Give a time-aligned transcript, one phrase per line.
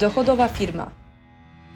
[0.00, 0.90] Dochodowa firma.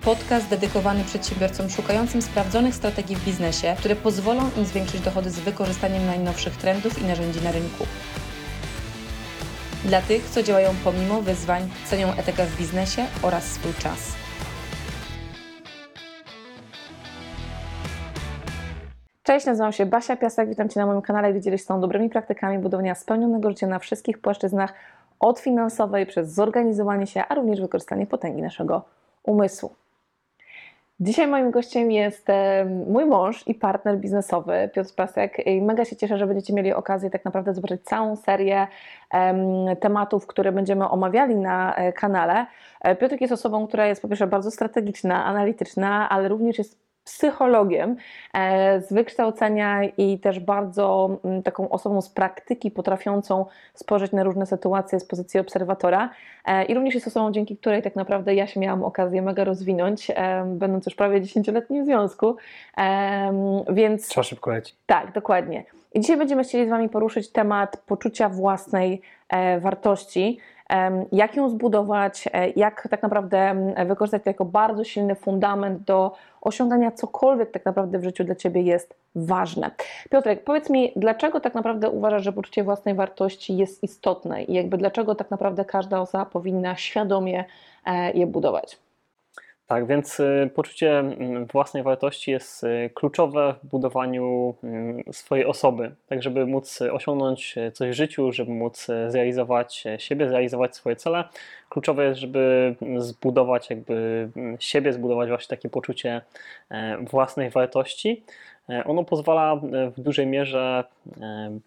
[0.04, 6.06] Podcast dedykowany przedsiębiorcom szukającym sprawdzonych strategii w biznesie, które pozwolą im zwiększyć dochody z wykorzystaniem
[6.06, 7.86] najnowszych trendów i narzędzi na rynku.
[9.84, 14.12] Dla tych, co działają pomimo wyzwań, cenią etykę w biznesie oraz swój czas.
[19.22, 22.58] Cześć, nazywam się Basia Piasek, witam Cię na moim kanale, gdzie dzielisz się dobrymi praktykami
[22.58, 24.74] budowania spełnionego życia na wszystkich płaszczyznach,
[25.20, 28.82] od finansowej przez zorganizowanie się, a również wykorzystanie potęgi naszego
[29.22, 29.70] umysłu.
[31.00, 35.96] Dzisiaj moim gościem jest e, mój mąż i partner biznesowy Piotr Pasek i mega się
[35.96, 38.66] cieszę, że będziecie mieli okazję tak naprawdę zobaczyć całą serię
[39.80, 42.46] tematów, które będziemy omawiali na e, kanale.
[42.80, 47.96] E, Piotr jest osobą, która jest po pierwsze bardzo strategiczna, analityczna, ale również jest psychologiem
[48.34, 54.46] e, z wykształcenia i też bardzo mm, taką osobą z praktyki, potrafiącą spojrzeć na różne
[54.46, 56.10] sytuacje z pozycji obserwatora.
[56.44, 60.10] E, I również jest osobą, dzięki której tak naprawdę ja się miałam okazję mega rozwinąć,
[60.10, 62.36] e, będąc już prawie 10-letnim w związku.
[63.70, 64.08] Więc.
[64.08, 64.74] Trzeba szybko leci.
[64.86, 65.64] Tak, dokładnie.
[65.94, 69.02] I dzisiaj będziemy chcieli z Wami poruszyć temat poczucia własnej
[69.60, 70.38] wartości
[71.12, 73.54] jak ją zbudować, jak tak naprawdę
[73.86, 78.62] wykorzystać to jako bardzo silny fundament do osiągania cokolwiek tak naprawdę w życiu dla Ciebie
[78.62, 79.70] jest ważne.
[80.10, 84.76] Piotrek, powiedz mi, dlaczego tak naprawdę uważasz, że poczucie własnej wartości jest istotne i jakby
[84.76, 87.44] dlaczego tak naprawdę każda osoba powinna świadomie
[87.86, 88.78] e, je budować?
[89.70, 95.94] Tak, więc y, poczucie mm, własnej wartości jest y, kluczowe w budowaniu mm, swojej osoby,
[96.08, 101.24] tak żeby móc osiągnąć coś w życiu, żeby móc zrealizować siebie, zrealizować swoje cele.
[101.68, 106.20] Kluczowe jest, żeby zbudować jakby mm, siebie, zbudować właśnie takie poczucie
[106.70, 108.22] e, własnej wartości.
[108.68, 109.56] E, ono pozwala
[109.96, 110.84] w dużej mierze
[111.20, 111.58] e,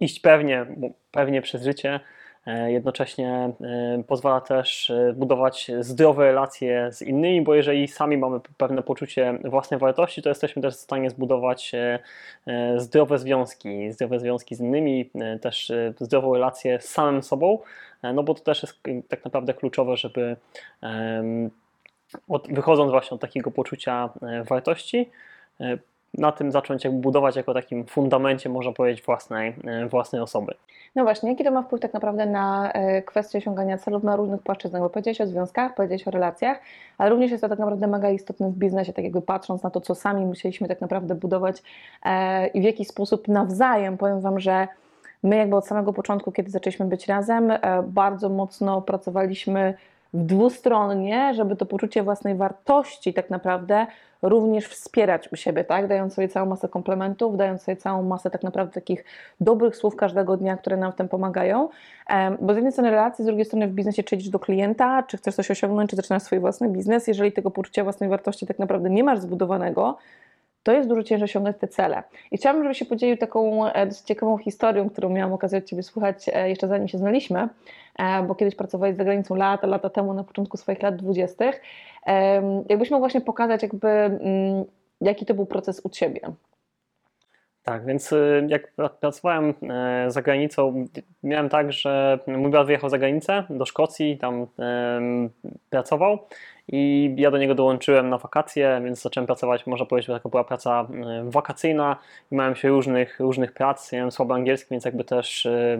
[0.00, 0.66] iść pewnie,
[1.10, 2.00] pewnie przez życie, E,
[2.46, 8.82] jednocześnie e, pozwala też e, budować zdrowe relacje z innymi, bo jeżeli sami mamy pewne
[8.82, 11.72] poczucie własnej wartości, to jesteśmy też w stanie zbudować
[12.76, 15.10] zdrowe związki, zdrowe związki z innymi,
[15.40, 17.58] też zdrową relację z samym sobą,
[18.02, 20.36] no bo to też jest tak naprawdę kluczowe, żeby
[22.48, 24.10] wychodząc właśnie od takiego poczucia
[24.48, 25.10] wartości,
[26.18, 30.54] na tym zacząć jakby budować jako takim fundamencie, można powiedzieć, własnej, e, własnej osoby.
[30.94, 34.42] No właśnie, jaki to ma wpływ tak naprawdę na e, kwestię osiągania celów na różnych
[34.42, 34.82] płaszczyznach?
[34.82, 36.60] Bo powiedziałeś o związkach, powiedziałeś o relacjach,
[36.98, 39.80] ale również jest to tak naprawdę mega istotne w biznesie, tak jakby patrząc na to,
[39.80, 41.62] co sami musieliśmy tak naprawdę budować
[42.04, 44.68] e, i w jaki sposób nawzajem, powiem Wam, że
[45.22, 47.52] my jakby od samego początku, kiedy zaczęliśmy być razem,
[47.84, 49.74] bardzo mocno pracowaliśmy
[50.14, 53.86] dwustronnie, żeby to poczucie własnej wartości tak naprawdę
[54.28, 55.88] również wspierać u siebie, tak?
[55.88, 59.04] Dając sobie całą masę komplementów, dając sobie całą masę tak naprawdę takich
[59.40, 61.68] dobrych słów każdego dnia, które nam w tym pomagają.
[62.40, 65.16] Bo z jednej strony relacji, z drugiej strony w biznesie czy idziesz do klienta, czy
[65.16, 68.90] chcesz coś osiągnąć, czy zaczynasz swój własny biznes, jeżeli tego poczucia własnej wartości tak naprawdę
[68.90, 69.96] nie masz zbudowanego,
[70.64, 72.02] to jest dużo ciężej osiągnąć te cele.
[72.30, 75.82] I chciałabym, żebyś się podzielił taką e, dosyć ciekawą historią, którą miałam okazję od Ciebie
[75.82, 77.48] słuchać e, jeszcze zanim się znaliśmy,
[77.98, 81.60] e, bo kiedyś pracowałeś za granicą lata, lata temu, na początku swoich lat dwudziestych.
[82.68, 84.64] Jakbyś mógł właśnie pokazać jakby, mm,
[85.00, 86.20] jaki to był proces u Ciebie.
[87.62, 88.14] Tak, więc
[88.48, 89.54] jak pracowałem
[90.08, 90.86] za granicą,
[91.22, 94.46] miałem tak, że mój brat wyjechał za granicę do Szkocji, tam
[95.70, 96.18] pracował
[96.68, 100.44] i ja do niego dołączyłem na wakacje, więc zacząłem pracować, można powiedzieć, że taka była
[100.44, 101.96] praca e, wakacyjna.
[102.32, 105.78] I miałem się różnych, różnych prac, miałem słaby angielski, więc jakby też e,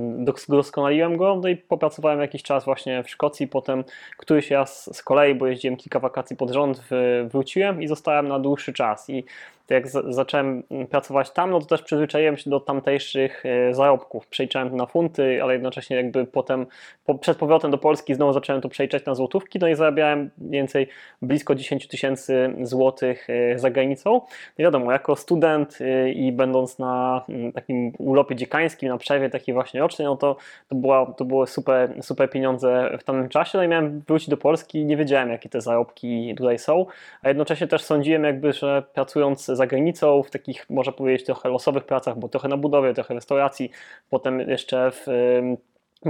[0.49, 3.84] doskonaliłem go, no i popracowałem jakiś czas właśnie w Szkocji, potem
[4.17, 6.83] któryś raz z kolei, bo jeździłem kilka wakacji pod rząd,
[7.25, 9.11] wróciłem i zostałem na dłuższy czas.
[9.11, 9.25] I
[9.71, 14.27] jak zacząłem pracować tam, no to też przyzwyczaiłem się do tamtejszych e, zarobków.
[14.27, 16.67] Przeliczałem na funty, ale jednocześnie jakby potem
[17.05, 20.74] po, przed powrotem do Polski znowu zacząłem to przeliczać na złotówki, no i zarabiałem więcej
[21.23, 24.11] blisko 10 tysięcy złotych e, za granicą.
[24.12, 27.25] No i wiadomo, jako student e, i będąc na
[27.55, 30.37] takim urlopie dziekańskim, na przerwie takiej właśnie rocznej, no to,
[30.69, 34.37] to, była, to były super, super pieniądze w tamtym czasie, no i miałem wrócić do
[34.37, 36.87] Polski i nie wiedziałem, jakie te zarobki tutaj są,
[37.23, 41.85] a jednocześnie też sądziłem jakby, że pracując za granicą, w takich, można powiedzieć, trochę losowych
[41.85, 43.70] pracach, bo trochę na budowie, trochę restauracji,
[44.11, 45.06] potem jeszcze w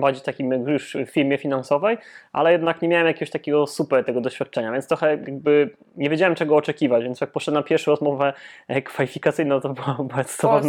[0.00, 1.98] bardziej takim już firmie finansowej,
[2.32, 6.56] ale jednak nie miałem jakiegoś takiego super tego doświadczenia, więc trochę jakby nie wiedziałem czego
[6.56, 8.32] oczekiwać, więc jak poszedłem na pierwszą rozmowę
[8.68, 10.64] e, kwalifikacyjną, to była bardzo w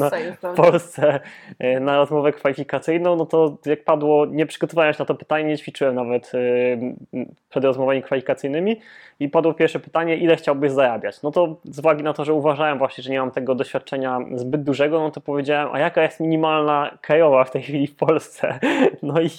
[0.54, 1.20] w Polsce
[1.60, 5.58] e, na rozmowę kwalifikacyjną, no to jak padło, nie przygotowałem się na to pytanie, nie
[5.58, 6.32] ćwiczyłem nawet
[7.14, 8.80] e, przed rozmowami kwalifikacyjnymi
[9.20, 11.22] i padło pierwsze pytanie, ile chciałbyś zarabiać?
[11.22, 14.64] No to z uwagi na to, że uważałem właśnie, że nie mam tego doświadczenia zbyt
[14.64, 18.60] dużego, no to powiedziałem, a jaka jest minimalna krajowa w tej chwili w Polsce?
[19.04, 19.30] No i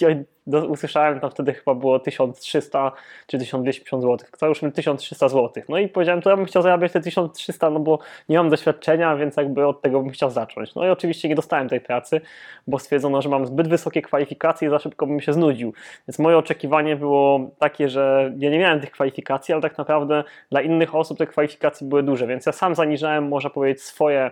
[0.47, 2.93] do, usłyszałem, tam wtedy chyba było 1300
[3.27, 4.29] czy 1250 zł.
[4.39, 5.63] Załóżmy 1300 zł.
[5.69, 9.17] No i powiedziałem, to ja bym chciał zarabiać te 1300, no bo nie mam doświadczenia,
[9.17, 10.75] więc jakby od tego bym chciał zacząć.
[10.75, 12.21] No i oczywiście nie dostałem tej pracy,
[12.67, 15.73] bo stwierdzono, że mam zbyt wysokie kwalifikacje i za szybko bym się znudził.
[16.09, 20.61] Więc moje oczekiwanie było takie, że ja nie miałem tych kwalifikacji, ale tak naprawdę dla
[20.61, 24.31] innych osób te kwalifikacje były duże, więc ja sam zaniżałem, można powiedzieć, swoje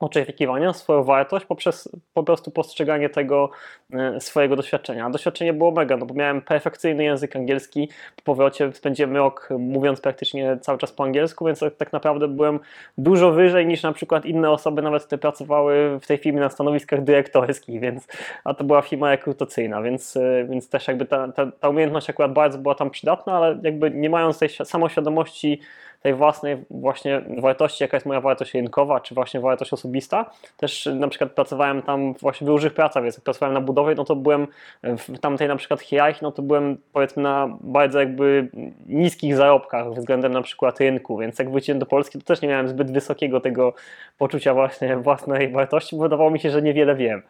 [0.00, 3.50] oczekiwania, swoją wartość poprzez po prostu postrzeganie tego
[3.92, 5.06] e, swojego doświadczenia.
[5.06, 10.00] A doświadczenie było mega, no bo miałem perfekcyjny język angielski, po powrocie spędziłem rok mówiąc
[10.00, 12.60] praktycznie cały czas po angielsku, więc tak naprawdę byłem
[12.98, 17.04] dużo wyżej niż na przykład inne osoby, nawet które pracowały w tej firmie na stanowiskach
[17.04, 18.08] dyrektorskich, więc,
[18.44, 22.32] a to była firma rekrutacyjna, więc, e, więc też jakby ta, ta, ta umiejętność akurat
[22.32, 25.60] bardzo była tam przydatna, ale jakby nie mając tej samoświadomości
[26.06, 30.30] tej własnej właśnie wartości, jaka jest moja wartość rynkowa, czy właśnie wartość osobista.
[30.56, 34.04] Też na przykład pracowałem tam właśnie w różnych pracach, więc jak pracowałem na budowie, no
[34.04, 34.46] to byłem
[34.82, 38.48] w tamtej na przykład hierarchii, no to byłem powiedzmy na bardzo jakby
[38.86, 42.68] niskich zarobkach względem na przykład rynku, więc jak wróciłem do Polski, to też nie miałem
[42.68, 43.74] zbyt wysokiego tego
[44.18, 47.22] poczucia właśnie własnej wartości, bo wydawało mi się, że niewiele wiem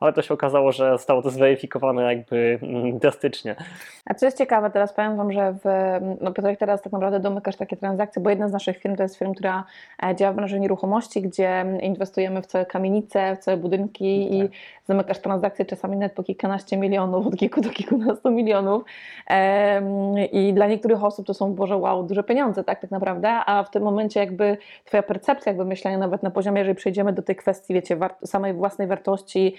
[0.00, 3.56] ale to się okazało, że zostało to zweryfikowane jakby mm, drastycznie.
[4.06, 5.64] A co jest ciekawe, teraz powiem Wam, że w,
[6.20, 9.18] no Piotrek teraz tak naprawdę domykasz takie transakcje, bo jedna z naszych firm to jest
[9.18, 9.64] firma, która
[10.02, 14.34] e, działa w branży nieruchomości, gdzie inwestujemy w całe kamienice, w całe budynki tak.
[14.34, 14.48] i
[14.86, 18.84] zamykasz transakcje czasami nawet po kilkanaście milionów, od kilku do kilkunastu milionów
[20.32, 23.70] i dla niektórych osób to są, Boże, wow, duże pieniądze, tak, tak naprawdę, a w
[23.70, 27.74] tym momencie jakby Twoja percepcja jakby myślenia nawet na poziomie, jeżeli przejdziemy do tej kwestii,
[27.74, 29.54] wiecie, samej własnej wartości,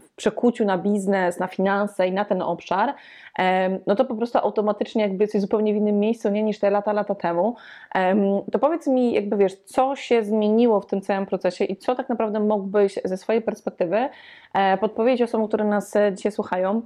[0.00, 2.94] w przekuciu na biznes, na finanse i na ten obszar,
[3.86, 6.92] no to po prostu automatycznie jakby jesteś zupełnie w innym miejscu nie, niż te lata,
[6.92, 7.56] lata temu.
[8.52, 12.08] To powiedz mi, jakby wiesz, co się zmieniło w tym całym procesie i co tak
[12.08, 14.08] naprawdę mógłbyś ze swojej perspektywy
[14.54, 16.82] e, podpowiedzieć osobom, które nas e, dzisiaj słuchają,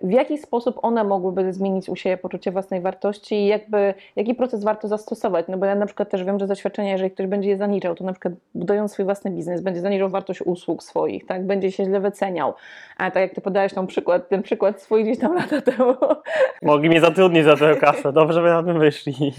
[0.00, 4.64] w jaki sposób one mogłyby zmienić u siebie poczucie własnej wartości i jakby, jaki proces
[4.64, 5.46] warto zastosować?
[5.48, 8.04] No bo ja na przykład też wiem, że doświadczenia, jeżeli ktoś będzie je zaniżał, to
[8.04, 11.46] na przykład budując swój własny biznes, będzie zaniżał wartość usług swoich, tak?
[11.46, 12.54] będzie się źle wyceniał.
[12.96, 15.94] A tak jak ty podałeś ten przykład, ten przykład swój gdzieś tam lata temu.
[16.62, 19.32] Mogli mnie zatrudnić za tę kasę, dobrze by na tym wyszli.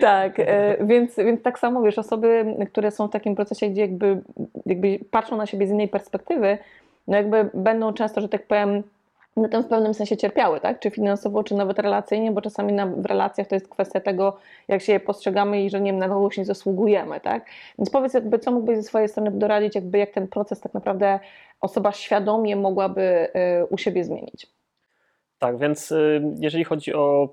[0.00, 4.22] Tak, e, więc, więc tak samo wiesz, osoby, które są w takim procesie, gdzie jakby,
[4.66, 6.58] jakby patrzą na siebie z innej perspektywy,
[7.08, 8.82] no jakby będą często, że tak powiem,
[9.36, 10.80] na tym w pewnym sensie cierpiały, tak?
[10.80, 14.36] czy finansowo, czy nawet relacyjnie, bo czasami na, w relacjach to jest kwestia tego,
[14.68, 17.20] jak się je postrzegamy i że nie wiem, na kogoś nie zasługujemy.
[17.20, 17.46] Tak?
[17.78, 21.20] Więc powiedz, jakby, co mógłbyś ze swojej strony doradzić, jakby, jak ten proces tak naprawdę
[21.60, 23.28] osoba świadomie mogłaby
[23.62, 24.46] y, u siebie zmienić.
[25.38, 27.28] Tak, więc y, jeżeli chodzi o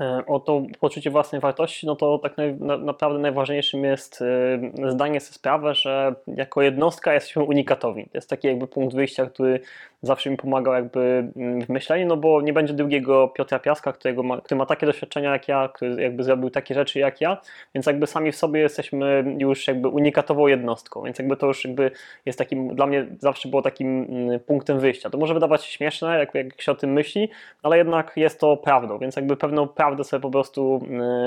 [0.00, 5.20] E, o to poczucie własnej wartości, no to tak na, naprawdę najważniejszym jest e, zdanie
[5.20, 8.04] sobie sprawę, że jako jednostka jesteśmy unikatowi.
[8.04, 9.60] To jest taki jakby punkt wyjścia, który
[10.02, 14.22] zawsze mi pomagał jakby mm, w myśleniu, no bo nie będzie drugiego Piotra Piaska, którego
[14.22, 17.38] ma, który ma takie doświadczenia jak ja, który jakby zrobił takie rzeczy jak ja,
[17.74, 21.90] więc jakby sami w sobie jesteśmy już jakby unikatową jednostką, więc jakby to już jakby
[22.26, 25.10] jest takim, dla mnie zawsze było takim mm, punktem wyjścia.
[25.10, 27.28] To może wydawać się śmieszne, jak, jak się o tym myśli,
[27.62, 30.80] ale jednak jest to prawdą, więc jakby pewną prawdę sobie po prostu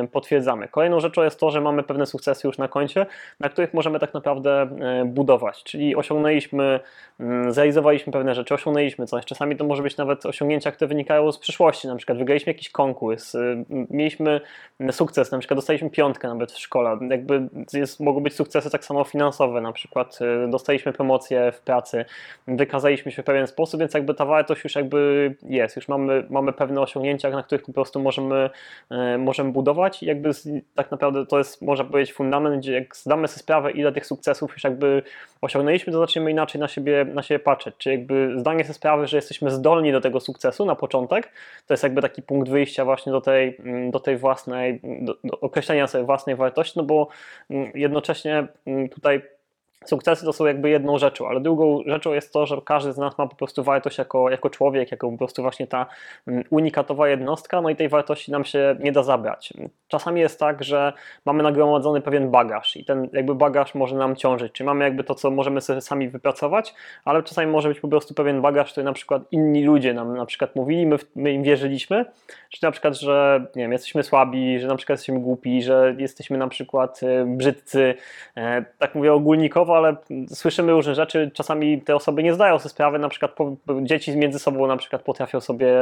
[0.04, 0.68] y, potwierdzamy.
[0.68, 3.06] Kolejną rzeczą jest to, że mamy pewne sukcesy już na koncie,
[3.40, 4.70] na których możemy tak naprawdę
[5.02, 6.80] y, budować, czyli osiągnęliśmy,
[7.50, 9.26] zrealizowaliśmy pewne rzeczy, osiągnęliśmy coś.
[9.26, 13.36] Czasami to może być nawet osiągnięcia, które wynikają z przyszłości, na przykład wygraliśmy jakiś konkurs,
[13.70, 14.42] mieliśmy
[14.92, 16.98] sukces, na przykład dostaliśmy piątkę nawet w szkole.
[17.10, 20.20] Jakby jest, mogą być sukcesy tak samo finansowe, na przykład
[20.50, 22.06] dostaliśmy promocję w pracy,
[22.48, 26.54] wykazaliśmy się w pewien sposób, więc jakby ta wartość już jakby jest, już mamy, mamy
[26.54, 28.50] pewne osiągnięcia, na których po prostu możemy
[28.90, 30.30] E, możemy budować i jakby
[30.76, 34.54] tak naprawdę to jest, można powiedzieć, fundament, gdzie jak zdamy sobie sprawę, ile tych sukcesów
[34.54, 35.04] już jakby
[35.42, 37.76] osiągnęliśmy, to zaczniemy inaczej na siebie, na siebie patrzeć.
[37.78, 41.32] Czy jakby zdanie sobie sprawy, że jesteśmy zdolni do tego sukcesu na początek,
[41.68, 45.40] to jest jakby taki punkt wyjścia właśnie do tej, mm, do tej własnej, do, do
[45.40, 47.08] określenia sobie własnej wartości, no bo
[47.50, 49.22] mm, jednocześnie mm, tutaj
[49.86, 53.18] Sukcesy to są jakby jedną rzeczą, ale drugą rzeczą jest to, że każdy z nas
[53.18, 55.86] ma po prostu wartość jako, jako człowiek, jako po prostu właśnie ta
[56.28, 59.54] mm, unikatowa jednostka, no i tej wartości nam się nie da zabrać.
[59.88, 60.94] Czasami jest tak, że
[61.26, 65.16] mamy nagromadzony pewien bagaż i ten jakby bagaż może nam ciążyć, czyli mamy jakby to,
[65.16, 66.74] co możemy sobie sami wypracować,
[67.06, 70.26] ale czasami może być po prostu pewien bagaż, który na przykład inni ludzie nam na
[70.26, 72.06] przykład mówili, my, my im wierzyliśmy,
[72.50, 76.38] czy na przykład, że nie wiem, jesteśmy słabi, że na przykład jesteśmy głupi, że jesteśmy
[76.38, 77.96] na przykład y, brzydcy,
[78.38, 79.96] e, tak mówię ogólnikowo, ale
[80.28, 81.32] słyszymy różne rzeczy.
[81.34, 83.36] Czasami te osoby nie zdają sobie sprawy, na przykład
[83.82, 85.74] dzieci między sobą na przykład potrafią sobie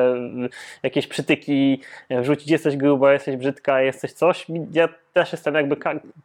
[0.83, 4.45] jakieś przytyki wrzucić, jesteś gruba, jesteś brzydka, jesteś coś.
[4.71, 5.75] Ja też jestem jakby,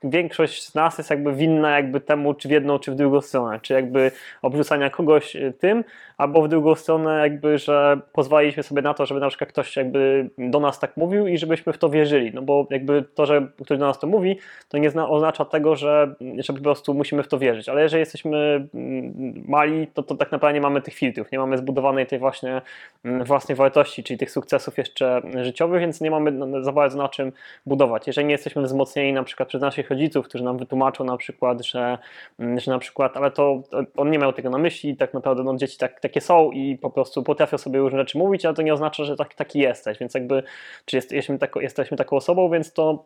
[0.02, 3.60] większość z nas jest jakby winna jakby temu, czy w jedną, czy w drugą stronę,
[3.62, 4.10] czy jakby
[4.42, 5.84] obrzucania kogoś y, tym,
[6.18, 10.30] albo w drugą stronę jakby, że pozwoliliśmy sobie na to, żeby na przykład ktoś jakby
[10.38, 13.78] do nas tak mówił i żebyśmy w to wierzyli, no bo jakby to, że ktoś
[13.78, 17.28] do nas to mówi, to nie zna, oznacza tego, że, że po prostu musimy w
[17.28, 21.32] to wierzyć, ale jeżeli jesteśmy mm, mali, to, to tak naprawdę nie mamy tych filtrów,
[21.32, 22.62] nie mamy zbudowanej tej właśnie
[23.04, 27.32] mm, własnej wartości, czyli tych sukcesów jeszcze życiowych, więc nie mamy za bardzo na czym
[27.66, 28.06] budować.
[28.06, 31.98] Jeżeli nie jesteśmy wzmocnieni na przykład przez naszych rodziców, którzy nam wytłumaczą na przykład, że,
[32.38, 33.62] mm, że na przykład, ale to
[33.96, 36.90] on nie miał tego na myśli, tak naprawdę no, dzieci tak, takie są i po
[36.90, 40.14] prostu potrafią sobie różne rzeczy mówić, ale to nie oznacza, że tak, taki jesteś, więc
[40.14, 40.42] jakby,
[40.84, 43.04] czy jest, jesteśmy, tako, jesteśmy taką osobą, więc to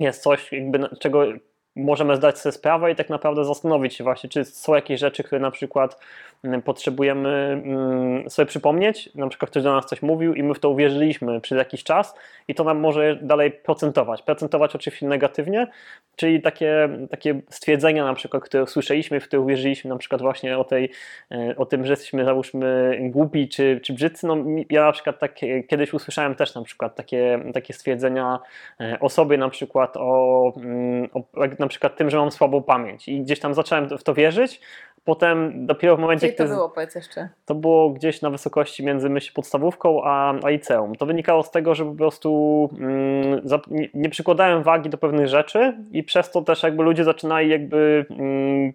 [0.00, 1.24] jest coś, jakby, czego
[1.76, 5.40] możemy zdać sobie sprawę i tak naprawdę zastanowić się właśnie, czy są jakieś rzeczy, które
[5.40, 5.98] na przykład
[6.44, 10.58] mm, potrzebujemy mm, sobie przypomnieć, na przykład ktoś do nas coś mówił i my w
[10.58, 12.14] to uwierzyliśmy przez jakiś czas
[12.48, 14.22] i to nam może dalej procentować.
[14.22, 15.66] Procentować oczywiście negatywnie,
[16.16, 20.64] czyli takie, takie stwierdzenia na przykład, które usłyszeliśmy, w które uwierzyliśmy na przykład właśnie o,
[20.64, 20.90] tej,
[21.32, 24.36] e, o tym, że jesteśmy załóżmy głupi czy, czy brzydcy, no
[24.70, 25.34] ja na przykład tak,
[25.68, 28.38] kiedyś usłyszałem też na przykład takie, takie stwierdzenia
[28.80, 31.22] e, o sobie na przykład o, mm, o
[31.64, 34.60] na przykład tym, że mam słabą pamięć i gdzieś tam zacząłem w to wierzyć,
[35.04, 37.28] potem dopiero w momencie, Gdzie to kiedy było, powiedz jeszcze.
[37.44, 40.94] to było gdzieś na wysokości między myśl podstawówką a, a liceum.
[40.94, 43.40] To wynikało z tego, że po prostu mm,
[43.94, 48.72] nie, przykładałem wagi do pewnych rzeczy i przez to też jakby ludzie zaczynali jakby mm,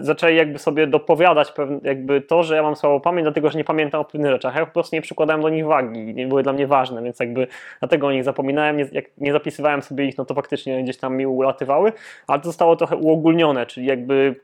[0.00, 4.00] zaczęli jakby sobie dopowiadać jakby to, że ja mam słabą pamięć, dlatego że nie pamiętam
[4.00, 4.56] o pewnych rzeczach.
[4.56, 7.46] Ja po prostu nie przykładałem do nich wagi, nie były dla mnie ważne, więc jakby
[7.80, 11.16] dlatego o nich zapominałem, nie, jak nie zapisywałem sobie ich, no to faktycznie gdzieś tam
[11.16, 11.92] mi ulatywały,
[12.26, 14.34] ale to zostało trochę uogólnione, czyli jakby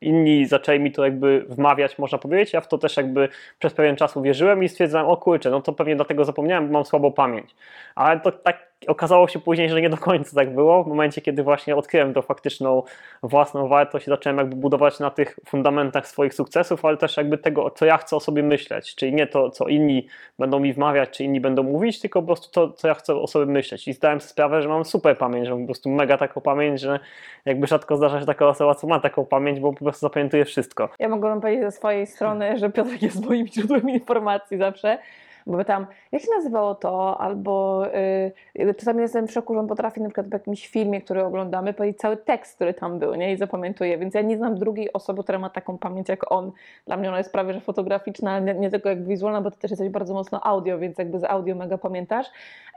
[0.00, 3.96] inni zaczęli mi to jakby wmawiać, można powiedzieć, ja w to też jakby przez pewien
[3.96, 7.54] czas uwierzyłem i stwierdzałem, o kurczę, no to pewnie dlatego zapomniałem, bo mam słabą pamięć.
[7.94, 10.84] Ale to tak okazało się później, że nie do końca tak było.
[10.84, 12.82] W momencie, kiedy właśnie odkryłem tą faktyczną
[13.22, 17.86] własną wartość zacząłem jakby budować na tych fundamentach swoich sukcesów, ale też jakby tego, co
[17.86, 20.06] ja chcę o sobie myśleć, czyli nie to, co inni
[20.38, 23.26] będą mi wmawiać, czy inni będą mówić, tylko po prostu to, co ja chcę o
[23.26, 23.88] sobie myśleć.
[23.88, 26.80] I zdałem sobie sprawę, że mam super pamięć, że mam po prostu mega taką pamięć,
[26.80, 27.00] że
[27.44, 30.88] jakby rzadko zdarza się taka osoba, co ma taką pamięć, bo po prostu zapamiętuje wszystko.
[30.98, 34.98] Ja mogłabym powiedzieć ze swojej strony, że Piotrek jest moim źródłem informacji zawsze,
[35.48, 37.84] bo tam, jak się nazywało to, albo
[38.58, 41.72] y, czasami jestem w szoku, że on potrafi na przykład w jakimś filmie, który oglądamy,
[41.72, 45.22] powiedzieć cały tekst, który tam był, nie, i zapamiętuje, więc ja nie znam drugiej osoby,
[45.22, 46.52] która ma taką pamięć jak on.
[46.86, 49.70] Dla mnie ona jest prawie, że fotograficzna, nie, nie tylko jak wizualna, bo ty też
[49.70, 52.26] jesteś bardzo mocno audio, więc jakby z audio mega pamiętasz.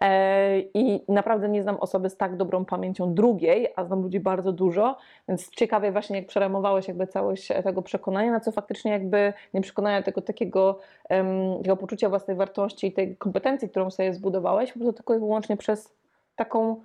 [0.01, 4.51] E, i naprawdę nie znam osoby z tak dobrą pamięcią drugiej, a znam ludzi bardzo
[4.51, 4.98] dużo,
[5.28, 10.04] więc ciekawie właśnie jak przeramowałeś jakby całość tego przekonania, na co faktycznie jakby nie przekonania
[10.04, 11.28] tego takiego, em,
[11.63, 15.58] tego poczucia własnej wartości i tej kompetencji, którą sobie zbudowałeś, po prostu tylko i wyłącznie
[15.58, 15.94] przez
[16.36, 16.84] taką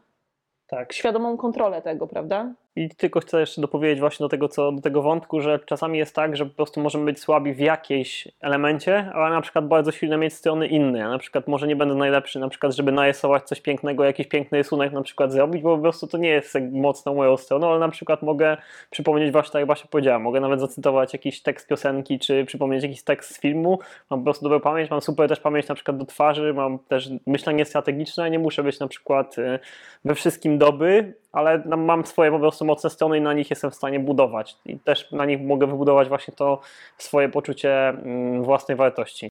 [0.66, 0.92] Tak.
[0.92, 2.52] świadomą kontrolę tego, prawda?
[2.76, 6.14] I tylko chcę jeszcze dopowiedzieć właśnie do tego, co, do tego wątku, że czasami jest
[6.14, 10.16] tak, że po prostu możemy być słabi w jakiejś elemencie, ale na przykład bardzo silne
[10.16, 10.98] mieć strony inne.
[10.98, 14.58] Ja na przykład może nie będę najlepszy, na przykład, żeby narysować coś pięknego, jakiś piękny
[14.58, 17.78] rysunek na przykład zrobić, bo po prostu to nie jest tak mocno moją stroną, ale
[17.78, 18.56] na przykład mogę
[18.90, 23.02] przypomnieć właśnie tak jak Basia powiedziała, mogę nawet zacytować jakiś tekst piosenki, czy przypomnieć jakiś
[23.02, 23.78] tekst z filmu,
[24.10, 27.10] mam po prostu dobrą pamięć, mam super też pamięć na przykład do twarzy, mam też
[27.26, 29.58] myślenie strategiczne, nie muszę być na przykład y,
[30.04, 33.70] we wszystkim dobry, ale no, mam swoje po prostu mocne strony i na nich jestem
[33.70, 34.56] w stanie budować.
[34.66, 36.60] I też na nich mogę wybudować właśnie to
[36.98, 39.24] swoje poczucie mm, własnej wartości.